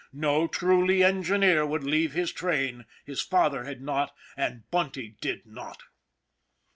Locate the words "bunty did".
4.71-5.45